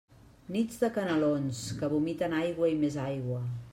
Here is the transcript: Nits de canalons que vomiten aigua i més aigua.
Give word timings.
Nits 0.55 0.79
de 0.85 0.89
canalons 0.95 1.61
que 1.83 1.93
vomiten 1.95 2.39
aigua 2.43 2.75
i 2.77 2.85
més 2.85 3.03
aigua. 3.11 3.49